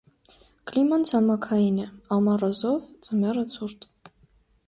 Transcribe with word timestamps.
Կլիման 0.69 1.03
ցամաքային 1.09 1.77
է, 1.83 1.85
ամառը՝ 2.17 2.51
զով, 2.61 2.87
ձմեռը՝ 3.09 3.47
ցուրտ։ 3.55 3.87